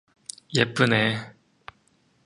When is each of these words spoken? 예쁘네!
예쁘네! 0.57 1.03